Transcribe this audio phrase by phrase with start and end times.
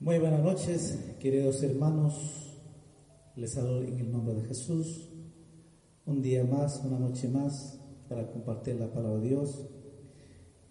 [0.00, 2.58] Muy buenas noches, queridos hermanos.
[3.36, 5.08] Les saludo en el nombre de Jesús.
[6.04, 9.66] Un día más, una noche más, para compartir la palabra de Dios.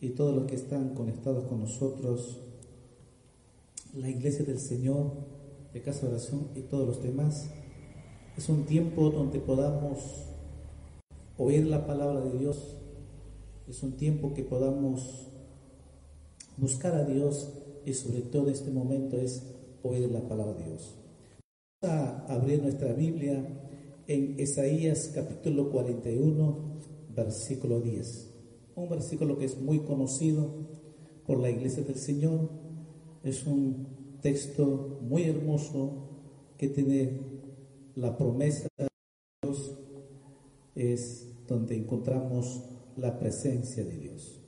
[0.01, 2.39] Y todos los que están conectados con nosotros,
[3.95, 5.11] la iglesia del Señor,
[5.73, 7.49] de Casa de Oración y todos los demás.
[8.37, 10.25] Es un tiempo donde podamos
[11.37, 12.77] oír la palabra de Dios.
[13.67, 15.29] Es un tiempo que podamos
[16.59, 17.53] buscar a Dios
[17.85, 19.43] y sobre todo este momento es
[19.81, 20.95] oír la palabra de Dios.
[21.81, 23.45] Vamos a abrir nuestra Biblia
[24.07, 26.57] en Isaías capítulo 41,
[27.15, 28.33] versículo 10.
[28.75, 30.49] Un versículo que es muy conocido
[31.25, 32.49] por la iglesia del Señor.
[33.23, 36.09] Es un texto muy hermoso
[36.57, 37.21] que tiene
[37.95, 38.87] la promesa de
[39.41, 39.77] Dios.
[40.75, 42.63] Es donde encontramos
[42.97, 44.38] la presencia de Dios.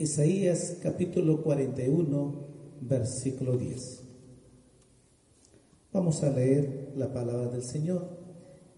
[0.00, 2.46] Isaías capítulo 41,
[2.82, 4.04] versículo 10.
[5.92, 8.08] Vamos a leer la palabra del Señor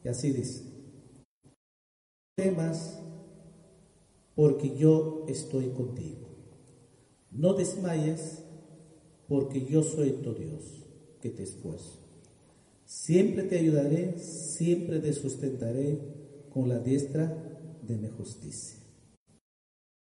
[0.02, 0.64] y así dice.
[1.44, 1.52] No
[2.36, 2.98] temas
[4.34, 6.26] porque yo estoy contigo.
[7.30, 8.42] No desmayes
[9.28, 10.86] porque yo soy tu Dios
[11.20, 11.98] que te esfuerzo.
[12.86, 15.98] Siempre te ayudaré, siempre te sustentaré
[16.48, 18.78] con la diestra de mi justicia.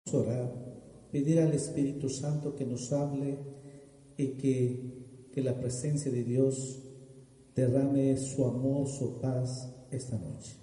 [0.06, 0.76] Vamos a orar
[1.16, 3.38] pedir al Espíritu Santo que nos hable
[4.18, 6.84] y que, que la presencia de Dios
[7.56, 10.58] derrame su amor, su paz esta noche.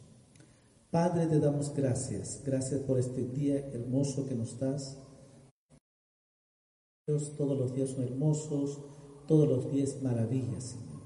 [0.90, 4.98] Padre, te damos gracias, gracias por este día hermoso que nos das.
[7.06, 8.78] Dios, todos los días son hermosos,
[9.26, 11.00] todos los días maravillas, Señor,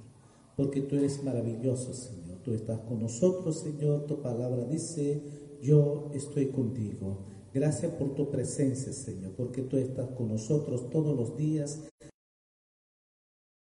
[0.57, 2.41] porque tú eres maravilloso, Señor.
[2.43, 4.07] Tú estás con nosotros, Señor.
[4.07, 5.23] Tu palabra dice,
[5.63, 7.36] yo estoy contigo.
[7.57, 11.89] Gracias por tu presencia, Señor, porque tú estás con nosotros todos los días.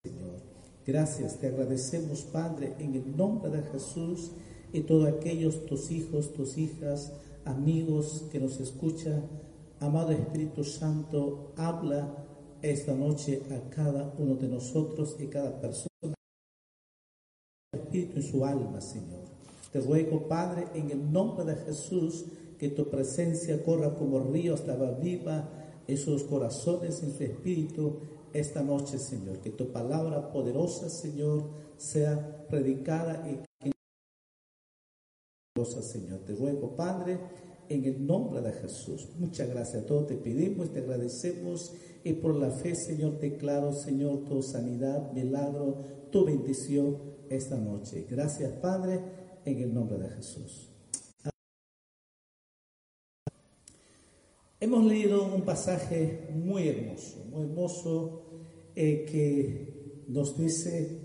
[0.02, 0.40] Señor,
[0.86, 4.30] gracias, te agradecemos, Padre, en el nombre de Jesús
[4.72, 7.12] y todos aquellos tus hijos, tus hijas,
[7.44, 9.28] amigos que nos escuchan.
[9.78, 12.16] Amado Espíritu Santo, habla
[12.62, 16.14] esta noche a cada uno de nosotros y cada persona.
[17.74, 19.20] Espíritu en su alma, Señor.
[19.70, 22.24] Te ruego, Padre, en el nombre de Jesús,
[22.62, 25.50] que tu presencia corra como río hasta viva
[25.88, 27.98] esos corazones en su espíritu
[28.32, 29.38] esta noche, Señor.
[29.38, 33.72] Que tu palabra poderosa, Señor, sea predicada y
[35.64, 36.20] Señor.
[36.20, 37.18] Te ruego, Padre,
[37.68, 39.08] en el nombre de Jesús.
[39.18, 40.06] Muchas gracias a todos.
[40.06, 41.72] Te pedimos, te agradecemos
[42.04, 45.78] y por la fe, Señor, declaro, Señor, tu sanidad, milagro,
[46.12, 46.96] tu bendición
[47.28, 48.06] esta noche.
[48.08, 49.00] Gracias, Padre,
[49.44, 50.71] en el nombre de Jesús.
[54.62, 58.22] Hemos leído un pasaje muy hermoso, muy hermoso,
[58.76, 61.00] eh, que nos dice,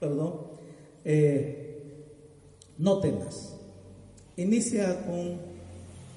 [0.00, 0.46] perdón,
[1.04, 1.82] eh,
[2.78, 3.54] no temas.
[4.38, 5.36] Inicia con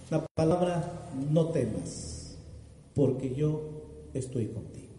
[0.09, 2.37] la palabra no temas,
[2.93, 3.83] porque yo
[4.13, 4.93] estoy contigo.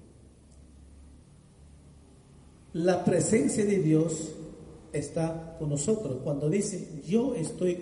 [2.74, 4.34] La presencia de Dios
[4.92, 6.18] está con nosotros.
[6.22, 7.78] Cuando dice yo estoy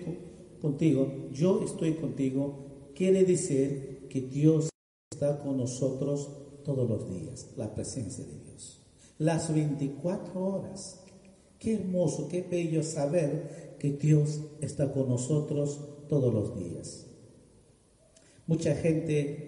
[0.61, 2.64] contigo, yo estoy contigo,
[2.95, 4.69] quiere decir que Dios
[5.11, 6.29] está con nosotros
[6.63, 8.81] todos los días, la presencia de Dios.
[9.17, 11.01] Las 24 horas.
[11.59, 17.07] Qué hermoso, qué bello saber que Dios está con nosotros todos los días.
[18.47, 19.47] Mucha gente,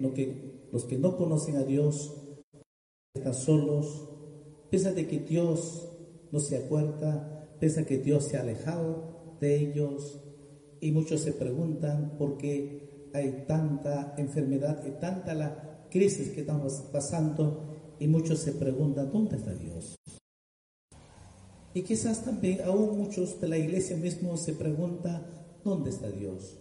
[0.72, 2.14] los que no conocen a Dios,
[3.14, 4.10] están solos,
[4.70, 5.90] piensan que Dios
[6.32, 10.20] no se acuerda, piensan que Dios se ha alejado de ellos,
[10.80, 12.87] y muchos se preguntan por qué
[13.18, 19.38] hay tanta enfermedad y tanta la crisis que estamos pasando y muchos se preguntan, ¿dónde
[19.38, 19.96] está Dios?
[21.74, 25.26] Y quizás también aún muchos de la iglesia mismo se preguntan,
[25.64, 26.58] ¿dónde está Dios?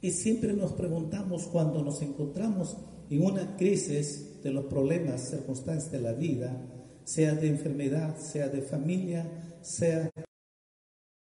[0.00, 2.76] Y siempre nos preguntamos cuando nos encontramos
[3.08, 6.60] en una crisis de los problemas, circunstancias de la vida,
[7.04, 10.10] sea de enfermedad, sea de familia, sea,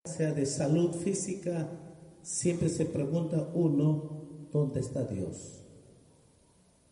[0.04, 1.68] sea de salud física,
[2.22, 4.15] siempre se pregunta uno,
[4.56, 5.62] ¿dónde está Dios?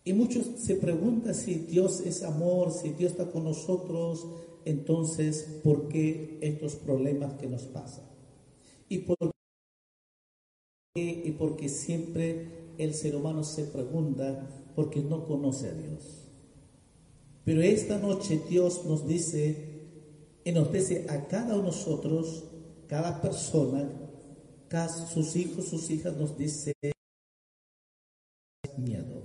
[0.04, 4.26] Y muchos se preguntan si Dios es amor, si Dios está con nosotros,
[4.64, 8.04] entonces, ¿por qué estos problemas que nos pasan?
[8.88, 9.16] Y, por
[10.96, 12.46] y porque siempre
[12.78, 16.24] el ser humano se pregunta porque no conoce a Dios.
[17.44, 19.56] Pero esta noche Dios nos dice,
[20.44, 22.44] y nos dice a cada uno de nosotros,
[22.86, 23.90] cada persona,
[25.12, 26.72] sus hijos, sus hijas, nos dice,
[28.78, 29.22] miedo,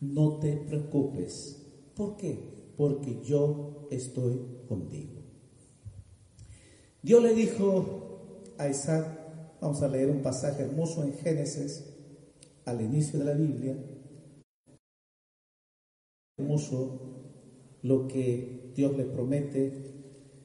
[0.00, 1.64] no te preocupes.
[1.94, 2.72] ¿Por qué?
[2.76, 5.22] Porque yo estoy contigo.
[7.02, 9.18] Dios le dijo a Isaac,
[9.60, 11.84] Vamos a leer un pasaje hermoso en Génesis,
[12.64, 13.76] al inicio de la Biblia.
[16.36, 17.00] Hermoso
[17.82, 19.72] lo que Dios le promete.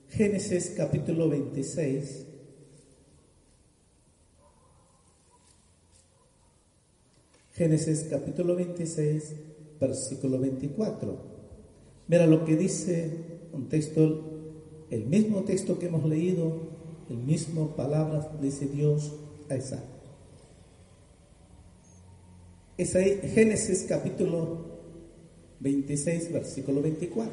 [0.07, 2.32] Génesis capítulo 26.
[7.63, 9.35] Génesis capítulo 26,
[9.79, 11.17] versículo 24.
[12.09, 13.09] Mira lo que dice
[13.53, 16.73] un texto, el mismo texto que hemos leído
[17.09, 19.13] el mismo palabra dice Dios
[19.49, 19.85] a Isaac.
[22.77, 24.65] Es ahí Génesis capítulo
[25.61, 27.31] 26, versículo 24.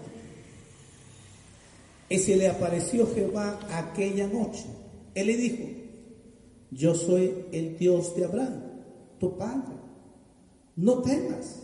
[2.09, 4.67] Y se le apareció Jehová aquella noche.
[5.13, 5.65] Él le dijo,
[6.71, 8.63] yo soy el Dios de Abraham,
[9.19, 9.80] tu padre.
[10.81, 11.61] No temas,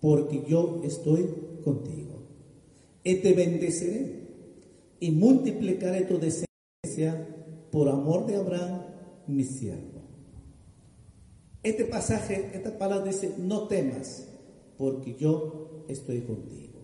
[0.00, 1.28] porque yo estoy
[1.62, 2.22] contigo.
[3.02, 4.28] Y te bendeciré
[4.98, 7.28] y multiplicaré tu descendencia
[7.70, 8.80] por amor de Abraham,
[9.26, 10.00] mi siervo.
[11.62, 14.26] Este pasaje, esta palabra dice, no temas,
[14.78, 16.80] porque yo estoy contigo.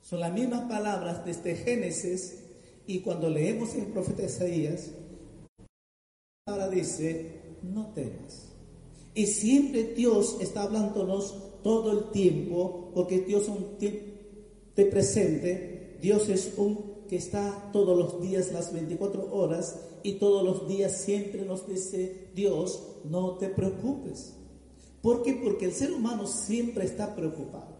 [0.00, 2.44] Son las mismas palabras desde Génesis
[2.86, 4.90] y cuando leemos el profeta Isaías,
[6.46, 8.57] ahora dice, no temas.
[9.18, 11.34] Y siempre Dios está hablándonos
[11.64, 17.98] todo el tiempo, porque Dios es un de presente, Dios es un que está todos
[17.98, 19.74] los días, las 24 horas,
[20.04, 22.80] y todos los días siempre nos dice, Dios,
[23.10, 24.34] no te preocupes.
[25.02, 25.32] ¿Por qué?
[25.34, 27.76] Porque el ser humano siempre está preocupado.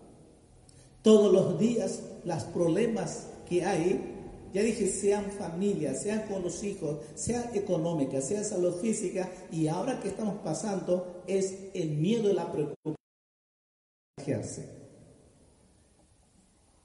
[1.03, 4.18] Todos los días, los problemas que hay,
[4.53, 10.01] ya dije, sean familias, sean con los hijos, sea económica, sea salud física, y ahora
[10.01, 12.99] que estamos pasando es el miedo y la preocupación.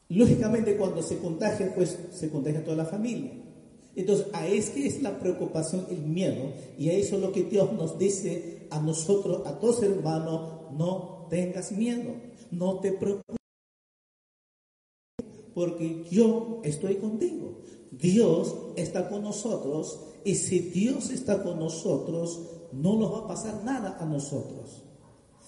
[0.10, 3.32] Lógicamente cuando se contagia, pues se contagia toda la familia.
[3.96, 7.72] Entonces, a este es la preocupación, el miedo, y a eso es lo que Dios
[7.74, 12.12] nos dice a nosotros, a todos hermanos, no tengas miedo,
[12.52, 13.43] no te preocupes,
[15.54, 17.60] porque yo estoy contigo.
[17.92, 22.42] Dios está con nosotros, y si Dios está con nosotros,
[22.72, 24.84] no nos va a pasar nada a nosotros.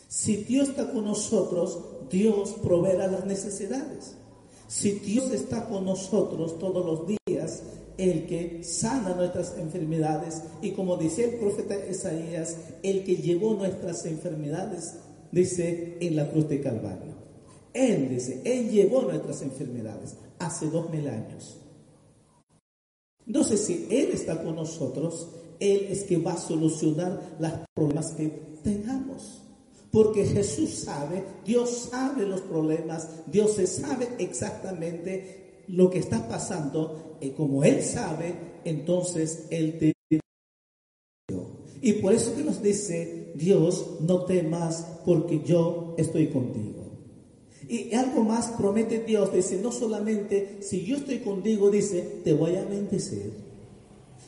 [0.07, 4.15] Si Dios está con nosotros, Dios proveerá las necesidades.
[4.67, 7.63] Si Dios está con nosotros todos los días,
[7.97, 14.05] el que sana nuestras enfermedades, y como decía el profeta Isaías, el que llevó nuestras
[14.05, 14.95] enfermedades,
[15.31, 17.14] dice en la cruz de Calvario.
[17.75, 21.57] Él dice, Él llevó nuestras enfermedades hace dos mil años.
[23.27, 25.27] Entonces, si Él está con nosotros,
[25.59, 28.29] Él es que va a solucionar los problemas que
[28.63, 29.41] tengamos.
[29.91, 37.17] Porque Jesús sabe, Dios sabe los problemas, Dios se sabe exactamente lo que está pasando
[37.19, 39.93] y como Él sabe, entonces Él te...
[41.81, 46.74] Y por eso que nos dice Dios, no temas porque yo estoy contigo.
[47.67, 52.55] Y algo más promete Dios, dice, no solamente si yo estoy contigo, dice, te voy
[52.55, 53.33] a bendecir.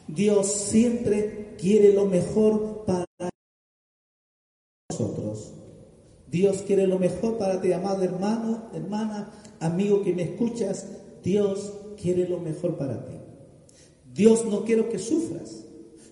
[0.07, 3.05] Dios siempre quiere lo mejor para
[4.89, 5.53] nosotros.
[6.29, 10.87] Dios quiere lo mejor para ti, amado hermano, hermana, amigo que me escuchas.
[11.23, 13.13] Dios quiere lo mejor para ti.
[14.13, 15.63] Dios no quiere que sufras.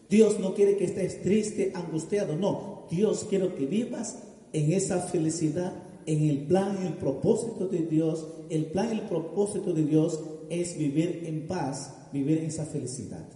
[0.09, 2.35] Dios no quiere que estés triste, angustiado.
[2.35, 4.19] No, Dios quiere que vivas
[4.53, 5.73] en esa felicidad,
[6.05, 8.27] en el plan y el propósito de Dios.
[8.49, 10.19] El plan y el propósito de Dios
[10.49, 13.27] es vivir en paz, vivir en esa felicidad.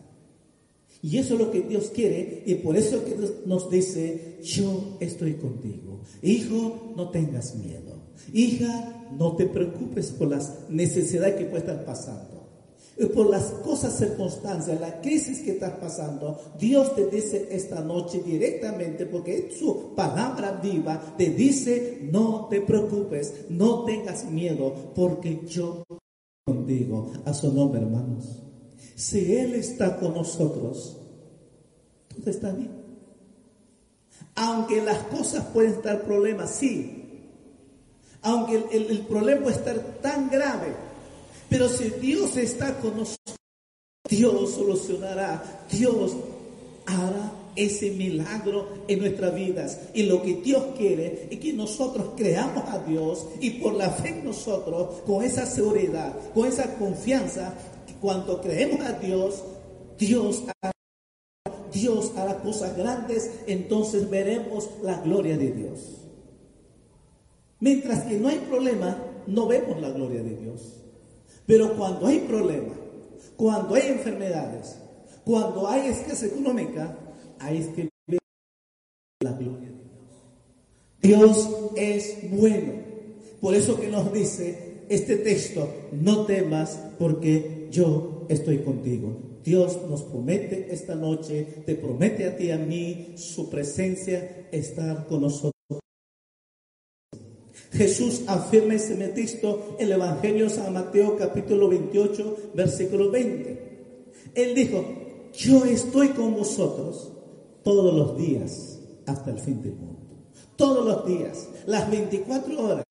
[1.01, 5.35] Y eso es lo que Dios quiere y por eso que nos dice, yo estoy
[5.35, 6.01] contigo.
[6.21, 7.99] Hijo, no tengas miedo.
[8.33, 12.38] Hija, no te preocupes por las necesidades que puedes estar pasando.
[13.07, 19.05] Por las cosas, circunstancias, la crisis que estás pasando, Dios te dice esta noche directamente,
[19.05, 25.85] porque su palabra viva te dice, no te preocupes, no tengas miedo, porque yo
[26.49, 27.11] contigo.
[27.25, 28.41] A su nombre, hermanos.
[28.95, 30.97] Si Él está con nosotros,
[32.17, 32.71] todo está bien.
[34.35, 36.95] Aunque las cosas pueden estar problemas, sí.
[38.21, 40.88] Aunque el, problema puede estar tan grave.
[41.49, 43.37] Pero si Dios está con nosotros,
[44.09, 45.65] Dios solucionará.
[45.71, 46.15] Dios
[46.85, 49.79] hará ese milagro en nuestras vidas.
[49.93, 54.09] Y lo que Dios quiere es que nosotros creamos a Dios y por la fe
[54.09, 57.53] en nosotros, con esa seguridad, con esa confianza,
[58.01, 59.43] cuando creemos a Dios,
[59.97, 60.71] Dios hará,
[61.73, 65.79] Dios hará cosas grandes, entonces veremos la gloria de Dios.
[67.59, 70.78] Mientras que no hay problema, no vemos la gloria de Dios.
[71.49, 72.75] Pero cuando hay problema,
[73.35, 74.75] cuando hay enfermedades,
[75.25, 76.95] cuando hay escasez económica,
[77.39, 78.21] ahí es que vemos
[79.23, 79.69] la gloria
[81.01, 81.47] de Dios.
[81.47, 82.73] Dios es bueno.
[83.41, 89.17] Por eso que nos dice este texto, no temas porque yo estoy contigo.
[89.43, 95.07] Dios nos promete esta noche, te promete a ti y a mí su presencia, estar
[95.07, 95.58] con nosotros.
[97.79, 104.01] Jesús afirma ese texto en el Evangelio de San Mateo capítulo 28, versículo 20.
[104.35, 104.83] Él dijo,
[105.31, 107.13] yo estoy con vosotros
[107.63, 110.27] todos los días hasta el fin del mundo.
[110.57, 112.83] Todos los días, las 24 horas.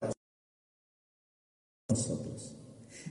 [1.90, 2.56] Nosotros.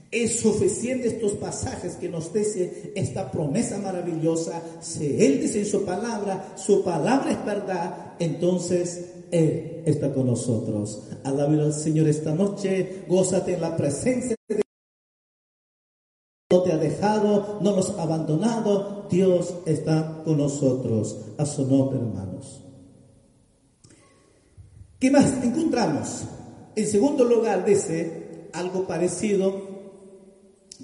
[0.09, 4.63] Es suficiente estos pasajes que nos dice esta promesa maravillosa.
[4.81, 11.03] Si Él dice en su palabra, su palabra es verdad, entonces Él está con nosotros.
[11.23, 14.61] Alabado al Señor esta noche, gózate en la presencia de.
[16.49, 19.07] No te ha dejado, no nos ha abandonado.
[19.09, 21.17] Dios está con nosotros.
[21.37, 22.63] A su nombre, hermanos.
[24.99, 26.23] ¿Qué más encontramos?
[26.75, 29.77] En segundo lugar, dice algo parecido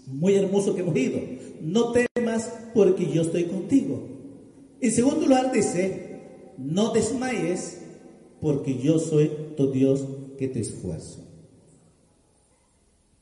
[0.07, 1.19] muy hermoso que hemos ido.
[1.61, 4.01] No temas porque yo estoy contigo.
[4.81, 7.82] En segundo lugar dice, no desmayes
[8.43, 10.05] porque yo soy tu Dios
[10.37, 11.23] que te esfuerzo.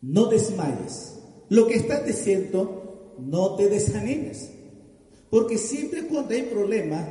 [0.02, 1.20] No desmayes.
[1.48, 4.50] Lo que estás diciendo, no te desanimes.
[5.30, 7.08] Porque siempre cuando hay problema,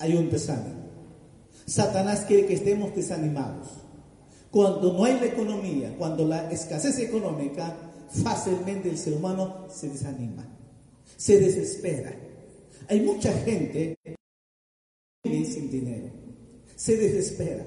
[0.00, 0.80] hay un desánimo.
[1.64, 3.68] Satanás quiere que estemos desanimados.
[4.50, 7.72] Cuando no hay la economía, cuando la escasez económica,
[8.24, 10.44] fácilmente el ser humano se desanima,
[11.16, 12.12] se desespera.
[12.88, 13.96] Hay mucha gente
[15.22, 16.19] sin dinero,
[16.80, 17.62] se desespera,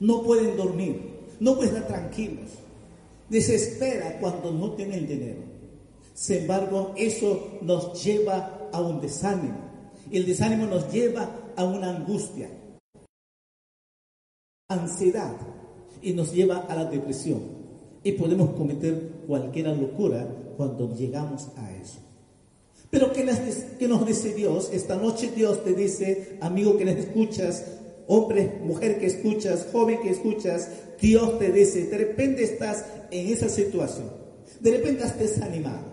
[0.00, 1.00] no pueden dormir,
[1.40, 2.50] no pueden estar tranquilos,
[3.30, 5.38] desespera cuando no tienen dinero.
[6.12, 9.56] Sin embargo, eso nos lleva a un desánimo.
[10.12, 12.50] El desánimo nos lleva a una angustia,
[14.68, 15.34] ansiedad
[16.02, 17.40] y nos lleva a la depresión
[18.04, 22.00] y podemos cometer cualquier locura cuando llegamos a eso.
[22.90, 24.68] Pero ¿qué nos dice Dios?
[24.70, 30.10] Esta noche Dios te dice, amigo que nos escuchas, hombre, mujer que escuchas, joven que
[30.10, 30.68] escuchas,
[31.00, 34.10] Dios te dice, de repente estás en esa situación,
[34.60, 35.86] de repente estás desanimado,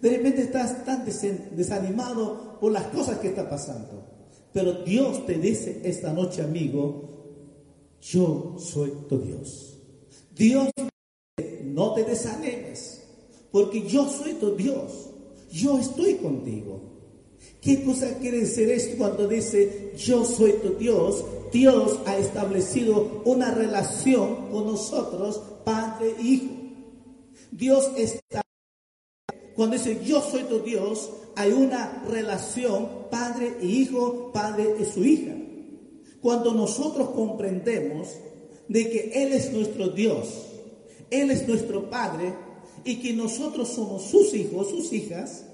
[0.00, 4.08] de repente estás tan desanimado por las cosas que están pasando.
[4.52, 7.08] Pero Dios te dice esta noche, amigo,
[8.00, 9.78] yo soy tu Dios.
[10.34, 10.68] Dios
[11.64, 13.02] no te desanimes,
[13.50, 15.10] porque yo soy tu Dios,
[15.52, 16.80] yo estoy contigo.
[17.60, 21.24] ¿Qué cosa quiere decir esto cuando dice yo soy tu Dios?
[21.52, 26.54] Dios ha establecido una relación con nosotros, Padre e Hijo.
[27.50, 28.42] Dios está,
[29.54, 35.04] cuando dice yo soy tu Dios, hay una relación Padre e Hijo, Padre y su
[35.04, 35.34] hija.
[36.20, 38.08] Cuando nosotros comprendemos
[38.68, 40.52] de que Él es nuestro Dios,
[41.12, 42.34] él es nuestro Padre
[42.84, 45.44] y que nosotros somos sus hijos, sus hijas,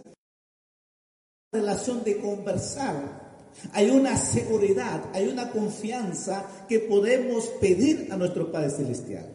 [1.50, 3.27] relación de conversar.
[3.72, 9.26] Hay una seguridad, hay una confianza que podemos pedir a nuestro Padre Celestial.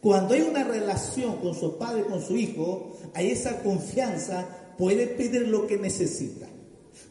[0.00, 5.46] Cuando hay una relación con su padre, con su hijo, hay esa confianza, puede pedir
[5.46, 6.48] lo que necesita.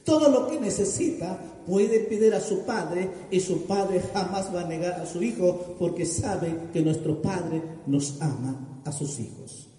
[0.03, 4.67] Todo lo que necesita puede pedir a su padre y su padre jamás va a
[4.67, 9.70] negar a su hijo porque sabe que nuestro padre nos ama a sus hijos.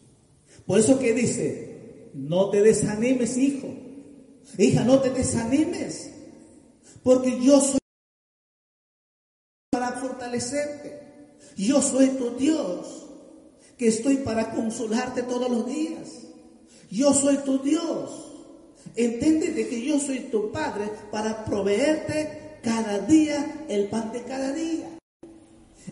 [0.64, 3.68] Por eso que dice, no te desanimes hijo,
[4.58, 6.10] Hija, no te desanimes,
[7.02, 7.78] porque yo soy
[9.70, 11.00] para fortalecerte.
[11.56, 13.06] Yo soy tu Dios,
[13.76, 16.08] que estoy para consolarte todos los días.
[16.90, 18.32] Yo soy tu Dios.
[18.94, 24.98] Entiéndete que yo soy tu Padre para proveerte cada día el pan de cada día.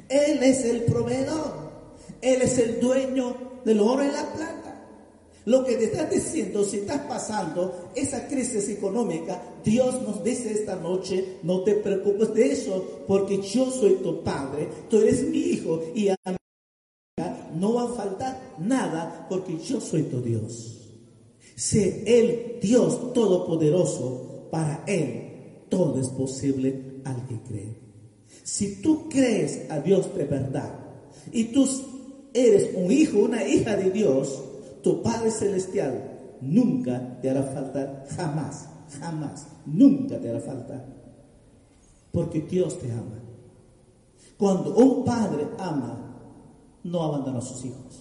[0.08, 1.70] Él es el proveedor.
[2.20, 4.59] Él es el dueño del oro y la plata.
[5.46, 10.76] Lo que te está diciendo, si estás pasando esa crisis económica, Dios nos dice esta
[10.76, 15.80] noche, no te preocupes de eso, porque yo soy tu padre, tú eres mi hijo
[15.94, 16.36] y a mí
[17.58, 20.76] no va a faltar nada, porque yo soy tu Dios.
[21.56, 25.30] Sé el Dios todopoderoso, para Él
[25.70, 27.76] todo es posible al que cree.
[28.42, 30.74] Si tú crees a Dios de verdad
[31.32, 31.66] y tú
[32.34, 34.42] eres un hijo, una hija de Dios,
[34.82, 38.68] tu Padre Celestial nunca te hará falta, jamás,
[38.98, 40.84] jamás, nunca te hará falta,
[42.12, 43.18] porque Dios te ama.
[44.38, 46.00] Cuando un padre ama,
[46.84, 48.00] no abandona a sus hijos.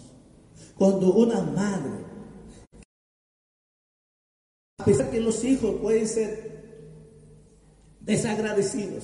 [0.77, 2.05] Cuando una madre,
[4.77, 6.49] a pesar que los hijos pueden ser
[7.99, 9.03] desagradecidos,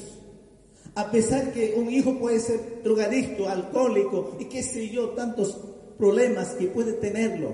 [0.95, 5.59] a pesar que un hijo puede ser drogadicto, alcohólico y qué sé yo, tantos
[5.97, 7.53] problemas que puede tenerlo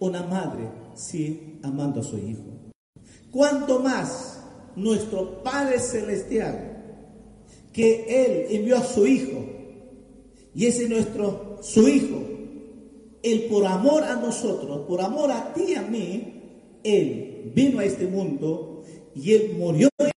[0.00, 2.44] una madre, sí, amando a su hijo.
[3.30, 4.42] Cuanto más
[4.76, 6.70] nuestro Padre Celestial,
[7.72, 9.44] que Él envió a su Hijo,
[10.54, 12.18] y ese nuestro, su Hijo,
[13.22, 16.42] Él por amor a nosotros, por amor a ti y a mí,
[16.82, 18.82] Él vino a este mundo
[19.14, 20.10] y Él murió en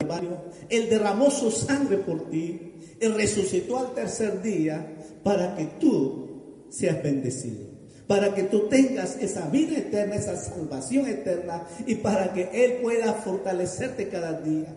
[0.00, 5.64] el barrio, Él derramó su sangre por ti, Él resucitó al tercer día para que
[5.80, 6.27] tú
[6.70, 7.66] seas bendecido.
[8.06, 13.12] Para que tú tengas esa vida eterna, esa salvación eterna y para que Él pueda
[13.12, 14.74] fortalecerte cada día.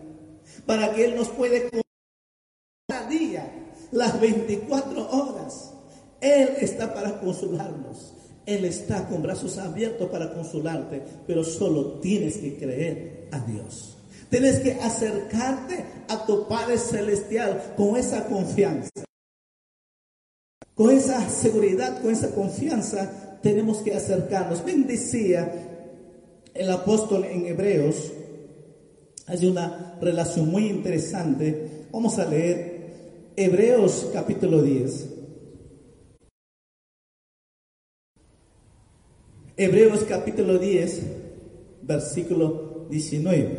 [0.66, 1.70] Para que Él nos puede
[2.88, 3.50] cada día,
[3.90, 5.72] las 24 horas.
[6.20, 8.14] Él está para consolarnos.
[8.44, 13.96] Él está con brazos abiertos para consolarte, pero solo tienes que creer a Dios.
[14.28, 19.04] Tienes que acercarte a tu Padre Celestial con esa confianza.
[20.82, 24.64] Con esa seguridad, con esa confianza, tenemos que acercarnos.
[24.64, 25.48] Bien decía
[26.52, 28.10] el apóstol en Hebreos,
[29.28, 31.86] hay una relación muy interesante.
[31.92, 35.08] Vamos a leer Hebreos capítulo 10.
[39.56, 41.02] Hebreos capítulo 10,
[41.82, 43.58] versículo 19.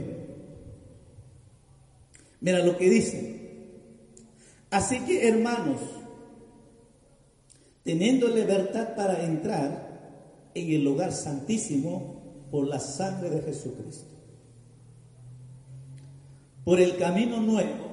[2.41, 3.39] Mira lo que dice.
[4.69, 5.79] Así que hermanos,
[7.83, 14.09] teniendo libertad para entrar en el lugar santísimo por la sangre de Jesucristo.
[16.63, 17.91] Por el camino nuevo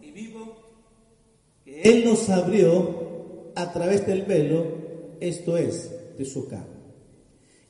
[0.00, 0.54] y vivo
[1.64, 4.66] que Él nos abrió a través del velo,
[5.20, 6.66] esto es, de su carne.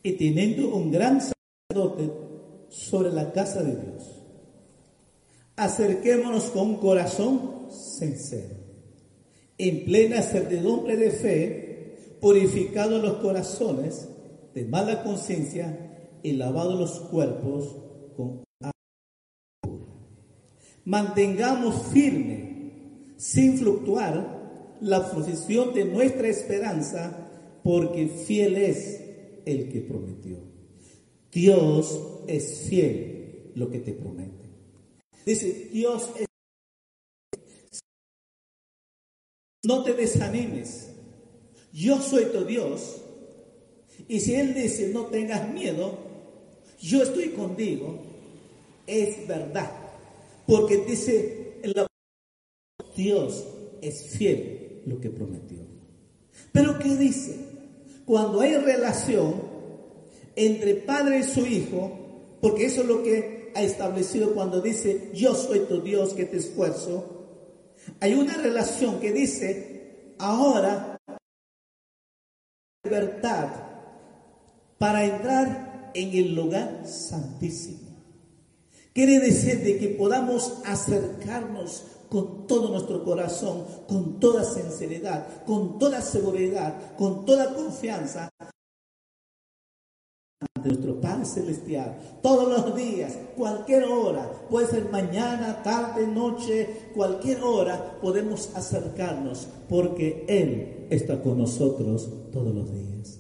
[0.03, 2.13] Y teniendo un gran sacerdote
[2.69, 4.03] sobre la casa de Dios,
[5.57, 8.64] acerquémonos con un corazón sincero
[9.59, 14.09] en plena certidumbre de fe, purificado los corazones
[14.55, 17.77] de mala conciencia y lavado los cuerpos
[18.17, 18.75] con agua.
[20.85, 22.73] Mantengamos firme,
[23.17, 24.43] sin fluctuar,
[24.81, 27.29] la posición de nuestra esperanza,
[27.63, 29.03] porque fiel es
[29.47, 30.39] el que prometió.
[31.33, 34.45] Dios es fiel lo que te promete.
[35.25, 36.27] Dice, Dios es
[39.65, 40.91] No te desanimes.
[41.73, 43.03] Yo soy tu Dios.
[44.09, 45.99] Y si Él dice, no tengas miedo,
[46.81, 47.99] yo estoy contigo,
[48.87, 49.71] es verdad.
[50.47, 51.61] Porque dice,
[52.97, 53.45] Dios
[53.81, 55.59] es fiel lo que prometió.
[56.53, 57.37] Pero ¿qué dice?
[58.05, 59.43] Cuando hay relación
[60.37, 65.35] entre padre y su hijo, porque eso es lo que ha establecido cuando dice, yo
[65.35, 67.14] soy tu Dios que te esfuerzo,
[68.01, 70.99] hay una relación que dice, ahora
[72.85, 73.49] libertad
[74.79, 77.95] para entrar en el lugar santísimo.
[78.93, 86.01] Quiere decir de que podamos acercarnos con todo nuestro corazón, con toda sinceridad, con toda
[86.01, 88.31] seguridad, con toda confianza
[90.65, 97.99] nuestro Padre Celestial todos los días, cualquier hora, puede ser mañana, tarde, noche, cualquier hora,
[98.01, 103.19] podemos acercarnos porque Él está con nosotros todos los días.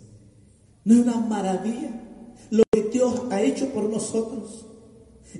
[0.84, 2.04] ¿No es una maravilla?
[2.50, 4.66] lo que Dios ha hecho por nosotros.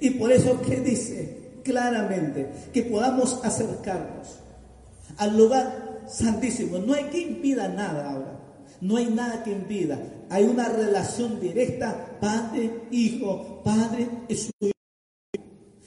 [0.00, 4.40] Y por eso que dice claramente que podamos acercarnos
[5.16, 6.78] al lugar santísimo.
[6.78, 8.33] No hay que impida nada ahora.
[8.84, 9.98] No hay nada que impida.
[10.28, 14.50] Hay una relación directa, padre, hijo, padre y su.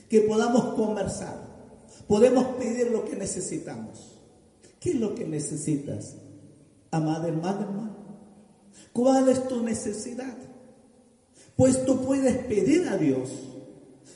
[0.09, 1.45] Que podamos conversar.
[2.07, 4.17] Podemos pedir lo que necesitamos.
[4.79, 6.15] ¿Qué es lo que necesitas?
[6.89, 7.95] Amada hermana, hermano.
[8.93, 10.35] ¿Cuál es tu necesidad?
[11.55, 13.29] Pues tú puedes pedir a Dios.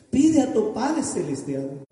[0.09, 1.85] Pide a tu Padre Celestial.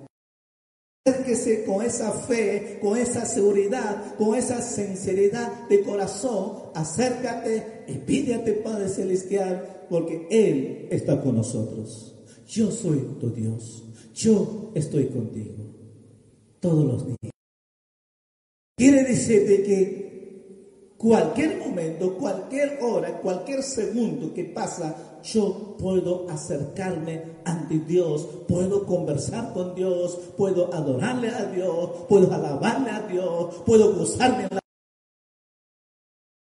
[1.06, 6.72] Acérquese con esa fe, con esa seguridad, con esa sinceridad de corazón.
[6.76, 12.16] Acércate y tu Padre Celestial porque Él está con nosotros.
[12.48, 13.84] Yo soy tu Dios.
[14.14, 15.64] Yo estoy contigo
[16.60, 17.32] todos los días.
[18.76, 27.24] Quiere decir de que cualquier momento, cualquier hora, cualquier segundo que pasa, yo puedo acercarme
[27.46, 33.94] ante Dios, puedo conversar con Dios, puedo adorarle a Dios, puedo alabarle a Dios, puedo
[33.94, 34.60] gozarme en la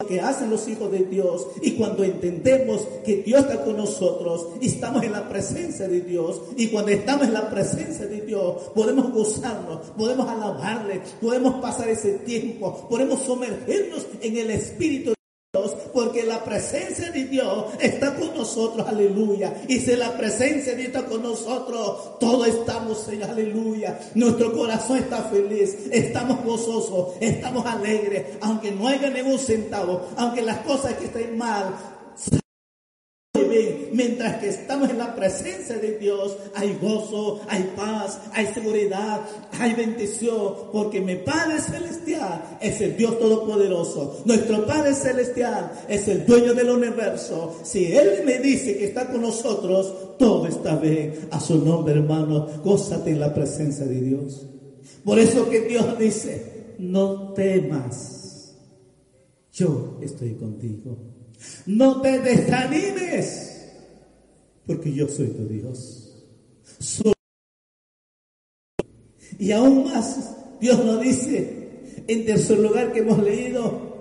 [0.07, 1.47] que hacen los hijos de Dios.
[1.61, 6.41] Y cuando entendemos que Dios está con nosotros y estamos en la presencia de Dios
[6.57, 12.19] y cuando estamos en la presencia de Dios podemos gozarnos, podemos alabarle, podemos pasar ese
[12.19, 15.13] tiempo, podemos sumergirnos en el Espíritu
[15.93, 19.53] porque la presencia de Dios está con nosotros, aleluya.
[19.67, 23.99] Y si la presencia de Dios está con nosotros, todos estamos, Señor, aleluya.
[24.15, 30.59] Nuestro corazón está feliz, estamos gozosos, estamos alegres, aunque no haya ningún centavo, aunque las
[30.59, 31.75] cosas que estén mal,
[33.91, 39.21] mientras que estamos en la presencia de Dios, hay gozo, hay paz, hay seguridad,
[39.59, 44.21] hay bendición, porque mi Padre Celestial es el Dios Todopoderoso.
[44.25, 47.55] Nuestro Padre Celestial es el dueño del universo.
[47.63, 51.13] Si Él me dice que está con nosotros, todo está bien.
[51.31, 54.47] A su nombre, hermano, gózate en la presencia de Dios.
[55.03, 58.55] Por eso que Dios dice, no temas,
[59.51, 61.10] yo estoy contigo.
[61.65, 63.51] No te desanimes
[64.65, 66.15] porque yo soy tu Dios.
[69.37, 71.61] Y aún más, Dios nos dice
[72.07, 73.91] en tercer lugar que hemos leído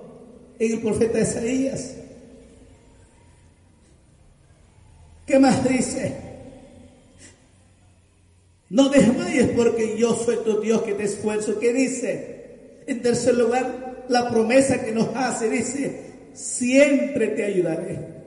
[0.59, 1.94] en el profeta Isaías.
[5.26, 6.16] ¿Qué más dice?
[8.68, 11.59] No desmayes porque yo soy tu Dios que te esfuerzo.
[11.59, 12.83] ¿Qué dice?
[12.87, 18.21] En tercer lugar, la promesa que nos hace dice, siempre te ayudaré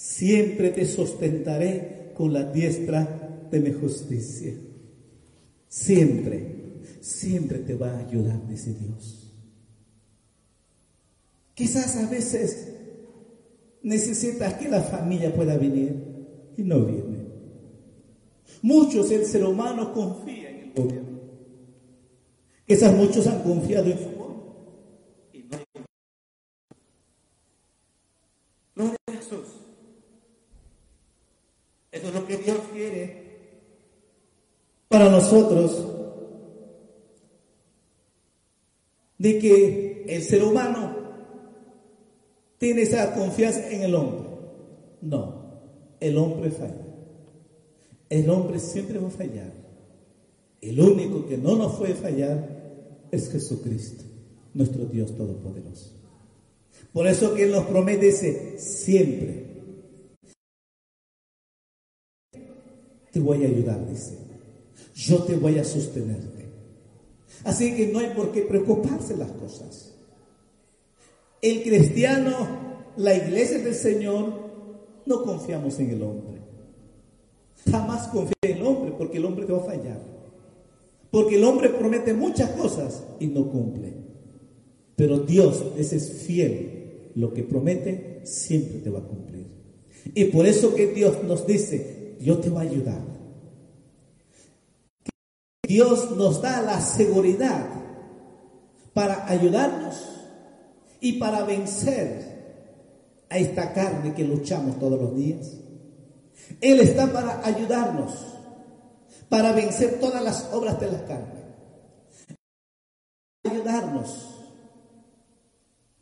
[0.00, 4.54] siempre te sustentaré con la diestra de mi justicia.
[5.68, 9.30] Siempre, siempre te va a ayudar, dice Dios.
[11.52, 12.68] Quizás a veces
[13.82, 15.94] necesitas que la familia pueda venir
[16.56, 17.20] y no viene.
[18.62, 21.20] Muchos, el ser humano, confía en el gobierno.
[22.66, 24.10] Quizás muchos han confiado en su
[25.34, 25.58] y no
[28.74, 29.60] Gloria a Jesús.
[31.92, 33.30] Eso es lo que Dios quiere
[34.88, 35.86] para nosotros.
[39.18, 40.96] De que el ser humano
[42.58, 44.28] tiene esa confianza en el hombre.
[45.02, 45.60] No,
[46.00, 46.86] el hombre falla.
[48.08, 49.52] El hombre siempre va a fallar.
[50.60, 54.04] El único que no nos puede fallar es Jesucristo,
[54.54, 55.92] nuestro Dios Todopoderoso.
[56.92, 59.49] Por eso que Él nos promete, dice, siempre
[63.12, 64.18] te voy a ayudar, dice.
[64.94, 66.46] Yo te voy a sostenerte.
[67.44, 69.94] Así que no hay por qué preocuparse las cosas.
[71.40, 72.32] El cristiano,
[72.96, 74.50] la iglesia del Señor,
[75.06, 76.40] no confiamos en el hombre.
[77.70, 80.00] Jamás confía en el hombre porque el hombre te va a fallar.
[81.10, 83.94] Porque el hombre promete muchas cosas y no cumple.
[84.96, 87.10] Pero Dios, es fiel.
[87.14, 89.46] Lo que promete siempre te va a cumplir.
[90.14, 93.00] Y por eso que Dios nos dice, Dios te va a ayudar.
[95.66, 97.66] Dios nos da la seguridad
[98.92, 99.96] para ayudarnos
[101.00, 105.56] y para vencer a esta carne que luchamos todos los días.
[106.60, 108.12] Él está para ayudarnos,
[109.30, 111.40] para vencer todas las obras de la carne.
[113.44, 114.28] Ayudarnos,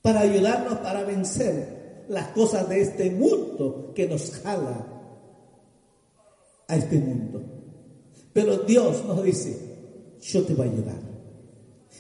[0.03, 4.98] para ayudarnos para vencer las cosas de este mundo que nos jala
[6.69, 7.43] a este mundo.
[8.33, 9.59] Pero Dios nos dice,
[10.21, 11.01] yo te voy a ayudar.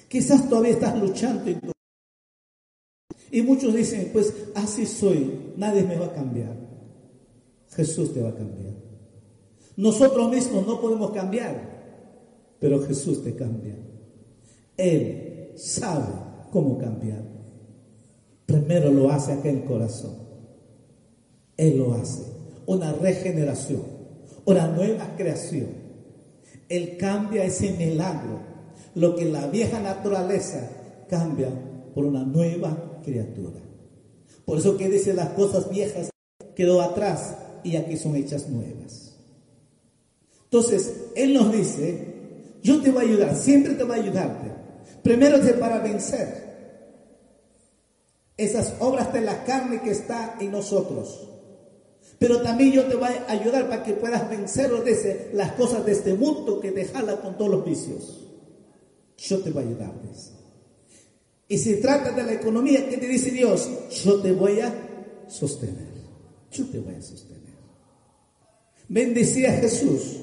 [0.08, 1.50] Quizás todavía estás luchando.
[3.30, 6.56] Y muchos dicen, pues así soy, nadie me va a cambiar.
[7.70, 8.74] Jesús te va a cambiar.
[9.76, 13.76] Nosotros mismos no podemos cambiar, pero Jesús te cambia.
[14.76, 16.06] Él sabe
[16.50, 17.22] cómo cambiar.
[18.46, 20.16] Primero lo hace acá en el corazón.
[21.56, 22.22] Él lo hace.
[22.66, 23.82] Una regeneración,
[24.48, 25.68] una nueva creación.
[26.70, 28.40] Él cambia ese milagro.
[28.94, 30.70] Lo que la vieja naturaleza
[31.08, 31.50] cambia
[31.94, 33.60] por una nueva criatura.
[34.46, 36.08] Por eso que dice las cosas viejas
[36.56, 39.14] quedó atrás y aquí son hechas nuevas.
[40.44, 42.14] Entonces, Él nos dice,
[42.62, 44.50] yo te voy a ayudar, siempre te voy a ayudarte.
[45.02, 46.48] Primero es para vencer
[48.38, 51.37] esas obras de la carne que está en nosotros.
[52.18, 54.70] Pero también yo te voy a ayudar para que puedas vencer
[55.32, 58.26] las cosas de este mundo que te jala con todos los vicios.
[59.16, 60.32] Yo te voy a ayudarles.
[61.48, 63.68] Y si trata de la economía, ¿qué te dice Dios?
[64.04, 64.74] Yo te voy a
[65.28, 65.88] sostener.
[66.50, 67.38] Yo te voy a sostener.
[68.88, 70.18] Bendecía Jesús.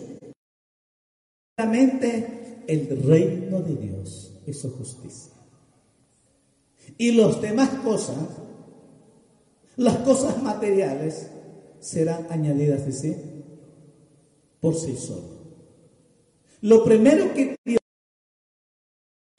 [1.57, 5.33] Realmente el reino de Dios es su justicia.
[6.97, 8.17] Y las demás cosas,
[9.77, 11.27] las cosas materiales,
[11.85, 13.15] serán añadidas de sí
[14.59, 15.35] por sí solo.
[16.61, 17.79] Lo primero que Dios,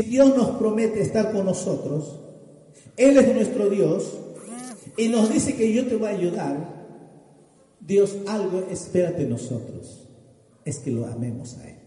[0.06, 2.20] Dios nos promete estar con nosotros,
[2.96, 4.16] Él es nuestro Dios,
[4.96, 6.86] y nos dice que yo te voy a ayudar,
[7.80, 10.08] Dios algo espera de nosotros,
[10.64, 11.80] es que lo amemos a Él.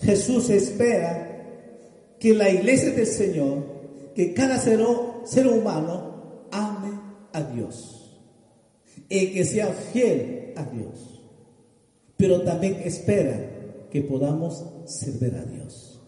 [0.00, 3.62] Jesús espera que la iglesia del Señor,
[4.14, 4.80] que cada ser,
[5.24, 6.98] ser humano ame
[7.34, 7.95] a Dios
[9.08, 11.22] y que sea fiel a Dios.
[12.16, 13.38] Pero también espera
[13.90, 16.00] que podamos servir a Dios.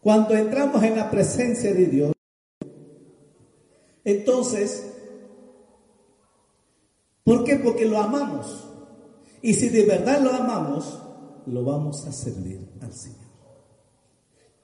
[0.00, 2.12] Cuando entramos en la presencia de Dios,
[4.04, 4.94] entonces,
[7.24, 7.56] ¿por qué?
[7.56, 8.64] Porque lo amamos.
[9.42, 10.98] Y si de verdad lo amamos,
[11.46, 13.18] lo vamos a servir al Señor.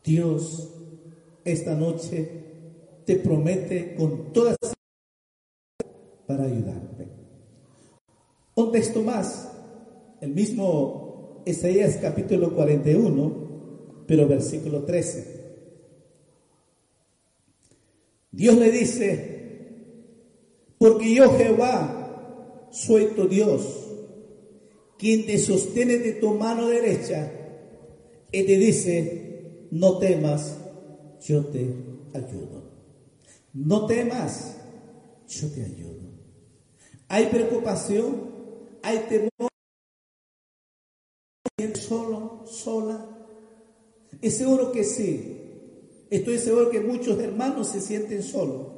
[0.02, 0.70] Dios
[1.44, 2.44] esta noche
[3.04, 4.56] te promete con toda
[6.26, 7.13] para ayudarte.
[8.54, 9.50] Un texto más,
[10.20, 15.44] el mismo Isaías capítulo 41, pero versículo 13.
[18.30, 19.34] Dios le dice,
[20.78, 23.84] porque yo Jehová soy tu Dios,
[24.98, 27.30] quien te sostiene de tu mano derecha
[28.30, 30.58] y te dice, no temas,
[31.26, 31.74] yo te
[32.12, 32.64] ayudo.
[33.52, 34.56] No temas,
[35.28, 36.10] yo te ayudo.
[37.08, 38.33] Hay preocupación,
[38.84, 39.48] hay temor,
[41.74, 43.06] solo, sola.
[44.20, 45.40] Es seguro que sí.
[46.10, 48.68] Estoy seguro que muchos hermanos se sienten solos.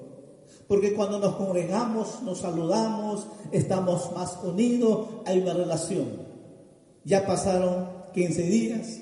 [0.69, 6.27] Porque cuando nos congregamos, nos saludamos, estamos más unidos, hay una relación.
[7.05, 9.01] Ya pasaron 15 días.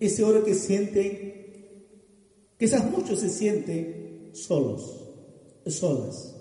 [0.00, 1.76] Es seguro que sienten,
[2.58, 5.04] quizás muchos se sienten solos,
[5.66, 6.34] solas.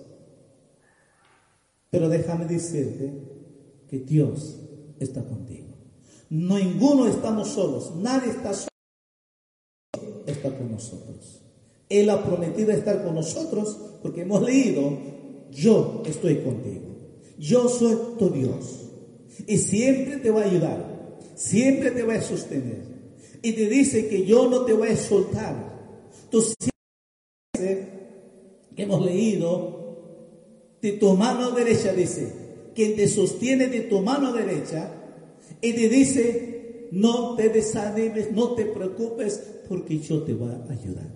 [1.89, 3.30] Pero déjame decirte
[3.91, 4.57] que Dios
[5.01, 5.67] está contigo.
[6.29, 8.69] No ninguno estamos solos, nadie está solo,
[10.25, 11.41] está con nosotros.
[11.89, 14.97] Él ha prometido estar con nosotros porque hemos leído,
[15.51, 16.85] yo estoy contigo.
[17.37, 18.87] Yo soy tu Dios.
[19.45, 21.19] Y siempre te voy a ayudar.
[21.35, 22.83] Siempre te voy a sostener.
[23.41, 25.99] Y te dice que yo no te voy a soltar.
[26.29, 27.89] Tú siempre
[28.77, 29.81] hemos leído,
[30.81, 32.40] de tu mano derecha dice,
[32.73, 34.91] quien te sostiene de tu mano derecha
[35.61, 41.11] y te dice, no te desanimes, no te preocupes, porque yo te voy a ayudar.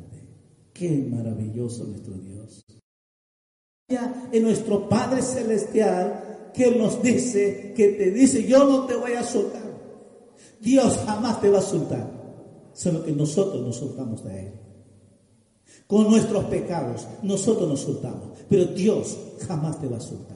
[0.73, 2.65] Qué maravilloso nuestro Dios.
[3.87, 9.23] En nuestro Padre Celestial, que nos dice, que te dice, yo no te voy a
[9.23, 9.63] soltar.
[10.59, 12.09] Dios jamás te va a soltar,
[12.73, 14.53] solo que nosotros nos soltamos de Él.
[15.87, 20.34] Con nuestros pecados, nosotros nos soltamos, pero Dios jamás te va a soltar.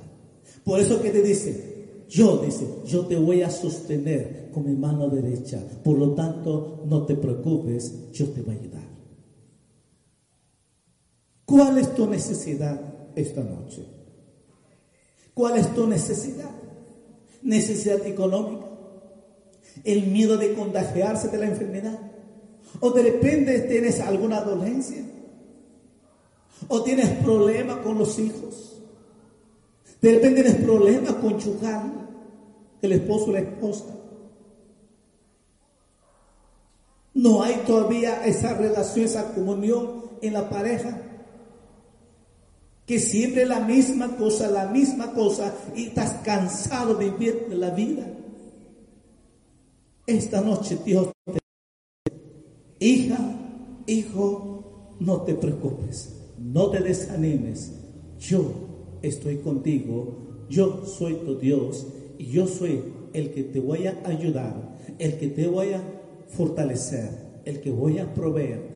[0.63, 5.09] Por eso que te dice, yo dice, yo te voy a sostener con mi mano
[5.09, 5.61] derecha.
[5.83, 8.89] Por lo tanto, no te preocupes, yo te voy a ayudar.
[11.45, 12.79] ¿Cuál es tu necesidad
[13.15, 13.83] esta noche?
[15.33, 16.51] ¿Cuál es tu necesidad?
[17.41, 18.65] ¿Necesidad económica?
[19.83, 21.99] ¿El miedo de contagiarse de la enfermedad?
[22.81, 25.03] ¿O de repente tienes alguna dolencia?
[26.67, 28.68] ¿O tienes problemas con los hijos?
[30.01, 31.83] ¿De repente tienes problemas con chugar
[32.81, 33.85] el esposo o la esposa?
[37.13, 41.01] No hay todavía esa relación, esa comunión en la pareja.
[42.85, 48.03] que siempre la misma cosa, la misma cosa, y estás cansado de vivir la vida.
[50.07, 51.39] Esta noche Dios te
[52.79, 53.19] hija,
[53.85, 57.73] hijo, no te preocupes, no te desanimes.
[58.19, 58.68] Yo
[59.01, 60.17] estoy contigo,
[60.49, 62.83] yo soy tu Dios y yo soy
[63.13, 65.83] el que te voy a ayudar, el que te voy a
[66.27, 68.75] fortalecer, el que voy a proveer.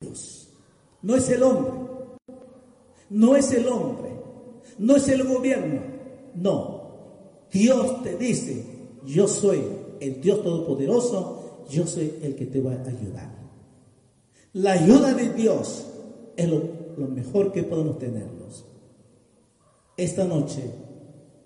[0.00, 0.48] Dios.
[1.02, 1.72] No es el hombre,
[3.08, 4.10] no es el hombre,
[4.78, 5.80] no es el gobierno,
[6.34, 6.80] no.
[7.50, 8.64] Dios te dice,
[9.04, 9.62] yo soy
[10.00, 13.40] el Dios Todopoderoso, yo soy el que te va a ayudar.
[14.52, 15.86] La ayuda de Dios
[16.36, 16.62] es lo,
[16.96, 18.69] lo mejor que podemos tenerlos.
[20.00, 20.62] Esta noche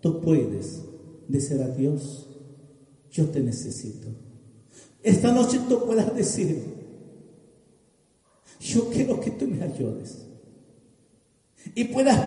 [0.00, 0.80] tú puedes
[1.26, 2.28] decir a Dios,
[3.10, 4.06] yo te necesito.
[5.02, 6.62] Esta noche tú puedas decir,
[8.60, 10.18] yo quiero que tú me ayudes.
[11.74, 12.24] Y puedas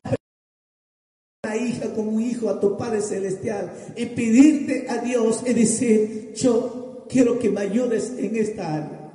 [1.44, 7.06] a hija como hijo a tu Padre Celestial y pedirte a Dios y decir, yo
[7.08, 9.14] quiero que me ayudes en esta área.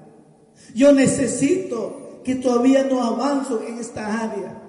[0.75, 4.62] Yo necesito que todavía no avanzo en esta área.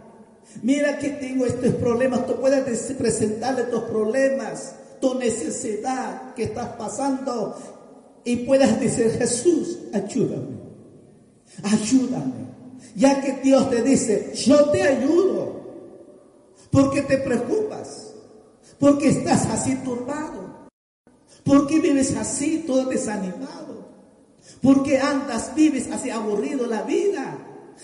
[0.61, 2.25] Mira que tengo estos problemas.
[2.27, 7.55] Tú puedes presentarle tus problemas, tu necesidad que estás pasando
[8.23, 10.63] y puedas decir, Jesús, ayúdame.
[11.63, 12.53] Ayúdame.
[12.95, 15.61] Ya que Dios te dice, yo te ayudo.
[16.71, 18.13] Porque te preocupas.
[18.79, 20.67] Porque estás así turbado.
[21.43, 23.87] Porque vives así, todo desanimado.
[24.61, 27.37] Porque andas, vives así aburrido la vida.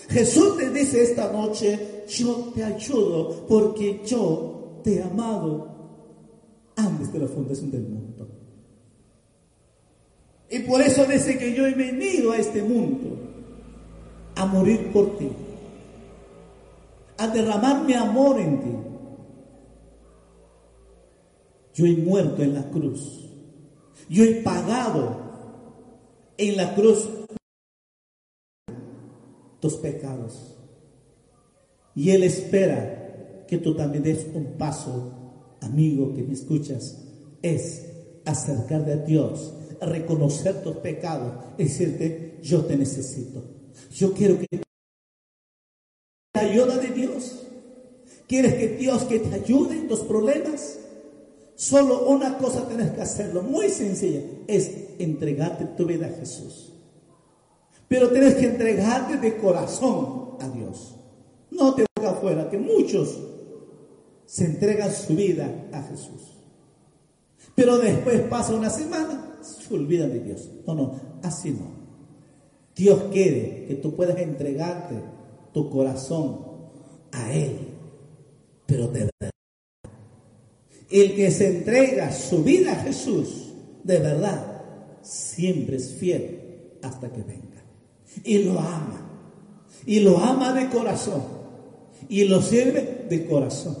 [0.08, 5.68] Jesús te dice esta noche, yo te ayudo porque yo te he amado
[6.76, 8.28] antes de la fundación del mundo.
[10.50, 13.16] Y por eso dice que yo he venido a este mundo
[14.34, 15.30] a morir por ti,
[17.18, 18.76] a derramar mi amor en ti.
[21.74, 23.20] Yo he muerto en la cruz.
[24.08, 25.20] Yo he pagado
[26.36, 27.08] en la cruz
[29.60, 30.59] tus pecados.
[31.94, 36.98] Y Él espera que tú también des un paso, amigo que me escuchas,
[37.42, 37.86] es
[38.24, 41.32] acercarte a Dios, reconocer tus pecados
[41.64, 43.42] decirte, yo te necesito.
[43.92, 44.62] Yo quiero que
[46.34, 47.46] la ayuda de Dios.
[48.26, 50.78] ¿Quieres que Dios que te ayude en tus problemas?
[51.56, 56.72] Solo una cosa tienes que hacerlo, muy sencilla, es entregarte tu vida a Jesús.
[57.88, 60.94] Pero tienes que entregarte de corazón a Dios.
[61.50, 63.18] No te haga afuera, que muchos
[64.26, 66.36] se entregan su vida a Jesús.
[67.54, 70.48] Pero después pasa una semana, se olvidan de Dios.
[70.66, 71.80] No, no, así no.
[72.76, 74.94] Dios quiere que tú puedas entregarte
[75.52, 76.46] tu corazón
[77.12, 77.58] a Él,
[78.66, 79.30] pero de verdad.
[80.90, 83.52] El que se entrega su vida a Jesús,
[83.84, 84.62] de verdad,
[85.02, 87.64] siempre es fiel hasta que venga.
[88.24, 89.06] Y lo ama.
[89.86, 91.39] Y lo ama de corazón.
[92.10, 93.78] Y lo sirve de corazón.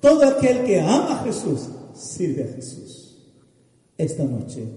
[0.00, 3.32] Todo aquel que ama a Jesús, sirve a Jesús.
[3.96, 4.68] Esta noche,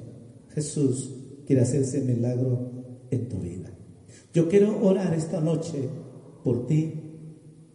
[0.54, 1.10] Jesús
[1.46, 2.72] quiere hacerse milagro
[3.10, 3.70] en tu vida.
[4.34, 5.90] Yo quiero orar esta noche
[6.44, 6.94] por ti,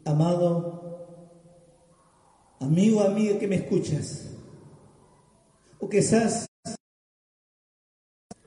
[0.05, 0.75] amado
[2.61, 4.31] amigo, amiga que me escuchas,
[5.81, 6.47] o quizás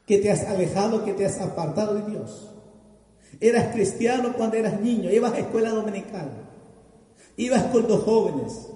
[0.05, 2.57] que te has alejado, que te has apartado de Dios.
[3.39, 6.32] Eras cristiano cuando eras niño, ibas a escuela dominical,
[7.36, 8.67] ibas con los jóvenes.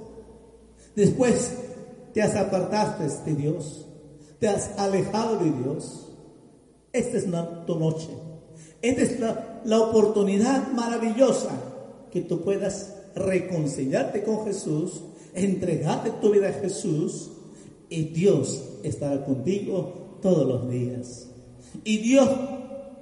[0.96, 1.54] Después
[2.14, 3.86] te has apartado de Dios,
[4.40, 6.10] te has alejado de Dios.
[6.94, 7.26] Esta es
[7.66, 8.10] tu noche.
[8.82, 11.52] Esta es la, la oportunidad maravillosa
[12.12, 15.02] que tú puedas reconciliarte con Jesús,
[15.34, 17.32] entregarte tu vida a Jesús
[17.90, 21.28] y Dios estará contigo todos los días.
[21.84, 22.30] Y Dios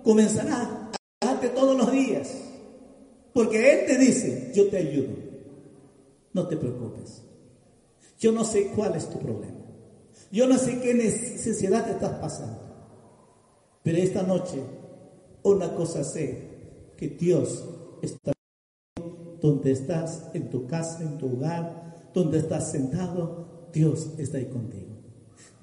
[0.04, 0.79] comenzará
[1.48, 2.36] todos los días.
[3.34, 5.16] Porque Él te dice, yo te ayudo.
[6.34, 7.22] No te preocupes.
[8.20, 9.56] Yo no sé cuál es tu problema.
[10.30, 12.60] Yo no sé qué necesidad te estás pasando.
[13.82, 14.62] Pero esta noche,
[15.44, 16.50] una cosa sé,
[16.98, 17.64] que Dios
[18.02, 18.34] está
[19.40, 24.98] donde estás, en tu casa, en tu hogar, donde estás sentado, Dios está ahí contigo.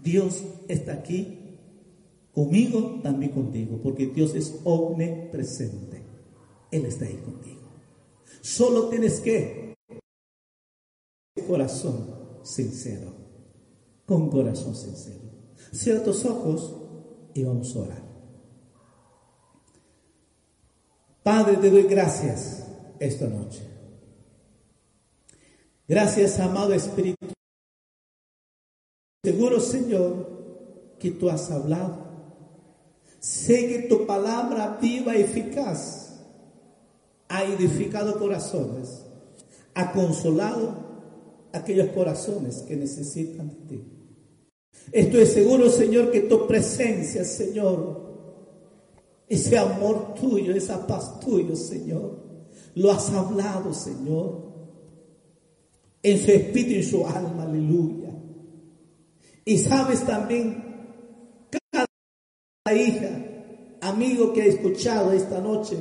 [0.03, 1.46] Dios está aquí
[2.37, 6.03] conmigo, también contigo, porque Dios es omnipresente.
[6.71, 7.63] Él está ahí contigo.
[8.43, 9.75] Solo tienes que
[11.49, 13.11] corazón sincero,
[14.05, 15.31] con corazón sincero.
[15.73, 16.77] Cierra tus ojos
[17.33, 18.03] y vamos a orar.
[21.23, 22.67] Padre, te doy gracias
[23.01, 23.63] esta noche.
[25.89, 27.29] Gracias, amado Espíritu.
[29.25, 32.06] Seguro, Señor, que tú has hablado.
[33.27, 36.15] Sé que tu palabra viva y eficaz
[37.27, 39.05] ha edificado corazones,
[39.75, 40.77] ha consolado
[41.53, 43.85] aquellos corazones que necesitan de ti.
[44.93, 48.01] Estoy seguro, Señor, que tu presencia, Señor,
[49.29, 52.21] ese amor tuyo, esa paz tuya, Señor,
[52.77, 54.41] lo has hablado, Señor,
[56.01, 58.15] en su espíritu y en su alma, aleluya.
[59.45, 60.66] Y sabes también,
[62.75, 63.11] hija,
[63.81, 65.77] amigo que ha escuchado esta noche,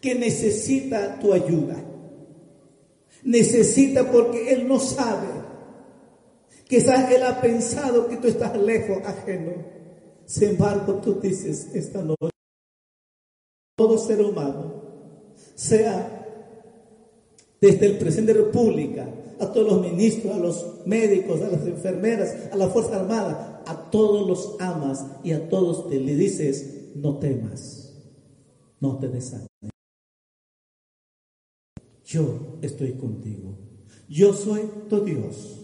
[0.00, 1.76] que necesita tu ayuda.
[3.24, 5.28] Necesita porque Él no sabe.
[6.66, 9.52] Quizás Él ha pensado que tú estás lejos, ajeno.
[10.24, 12.30] Sin embargo, tú dices esta noche,
[13.76, 14.82] todo ser humano,
[15.54, 16.18] sea
[17.60, 19.06] desde el presidente de la República,
[19.40, 23.90] a todos los ministros, a los médicos, a las enfermeras, a la Fuerza Armada, a
[23.90, 27.94] todos los amas y a todos te le dices, no temas,
[28.80, 29.48] no te desanimes.
[32.04, 33.56] Yo estoy contigo.
[34.08, 35.60] Yo soy tu Dios